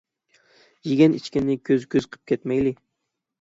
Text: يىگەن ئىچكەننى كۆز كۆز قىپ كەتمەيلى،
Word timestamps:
يىگەن 0.91 1.17
ئىچكەننى 1.17 1.57
كۆز 1.69 1.85
كۆز 1.93 2.09
قىپ 2.17 2.25
كەتمەيلى، 2.33 2.75